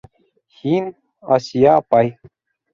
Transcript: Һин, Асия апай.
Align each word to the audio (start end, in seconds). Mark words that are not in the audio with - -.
Һин, 0.61 0.89
Асия 1.37 1.77
апай. 1.85 2.13